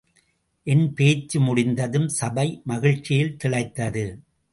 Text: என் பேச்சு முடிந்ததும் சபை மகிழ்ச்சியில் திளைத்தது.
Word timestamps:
என் 0.67 0.93
பேச்சு 0.93 1.39
முடிந்ததும் 1.39 2.07
சபை 2.07 2.61
மகிழ்ச்சியில் 2.63 3.37
திளைத்தது. 3.43 4.05